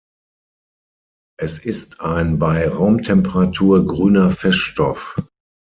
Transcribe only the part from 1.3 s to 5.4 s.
Es ist ein bei Raumtemperatur grüner Feststoff.